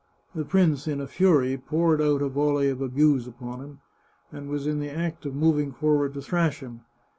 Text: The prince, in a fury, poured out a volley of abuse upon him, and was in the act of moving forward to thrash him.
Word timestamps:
The 0.33 0.45
prince, 0.45 0.87
in 0.87 0.99
a 0.99 1.05
fury, 1.05 1.59
poured 1.59 2.01
out 2.01 2.23
a 2.23 2.27
volley 2.27 2.69
of 2.71 2.81
abuse 2.81 3.27
upon 3.27 3.59
him, 3.59 3.81
and 4.31 4.49
was 4.49 4.65
in 4.65 4.79
the 4.79 4.89
act 4.89 5.27
of 5.27 5.35
moving 5.35 5.71
forward 5.71 6.15
to 6.15 6.23
thrash 6.23 6.61
him. 6.61 6.81